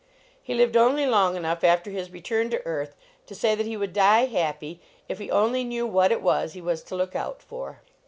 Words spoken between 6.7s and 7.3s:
to look